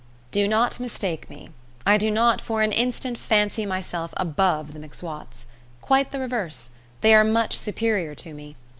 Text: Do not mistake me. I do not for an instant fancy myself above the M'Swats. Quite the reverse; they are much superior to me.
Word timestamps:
Do 0.31 0.47
not 0.47 0.79
mistake 0.79 1.29
me. 1.29 1.51
I 1.85 1.97
do 1.99 2.09
not 2.09 2.41
for 2.41 2.63
an 2.63 2.71
instant 2.71 3.19
fancy 3.19 3.67
myself 3.67 4.15
above 4.17 4.73
the 4.73 4.79
M'Swats. 4.79 5.45
Quite 5.79 6.11
the 6.11 6.19
reverse; 6.19 6.71
they 7.01 7.13
are 7.13 7.23
much 7.23 7.55
superior 7.55 8.15
to 8.15 8.33
me. 8.33 8.55